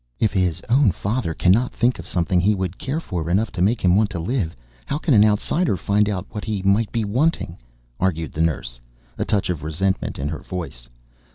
[0.19, 3.81] "If his own father cannot think of something he would care for enough to make
[3.81, 4.55] him want to live,
[4.87, 7.59] how can an outsider find out what he might be wanting?"
[7.99, 8.79] argued the nurse,
[9.19, 10.89] a touch of resentment in her voice.